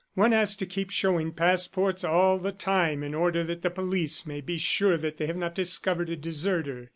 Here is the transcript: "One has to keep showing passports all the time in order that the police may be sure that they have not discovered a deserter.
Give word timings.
"One 0.15 0.31
has 0.31 0.55
to 0.55 0.65
keep 0.65 0.89
showing 0.89 1.31
passports 1.31 2.03
all 2.03 2.39
the 2.39 2.51
time 2.51 3.03
in 3.03 3.13
order 3.13 3.43
that 3.43 3.61
the 3.61 3.69
police 3.69 4.25
may 4.25 4.41
be 4.41 4.57
sure 4.57 4.97
that 4.97 5.17
they 5.17 5.27
have 5.27 5.37
not 5.37 5.53
discovered 5.53 6.09
a 6.09 6.15
deserter. 6.15 6.89